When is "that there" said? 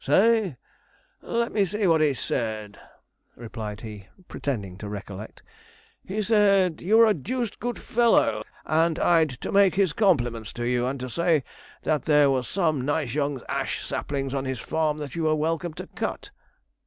11.83-12.31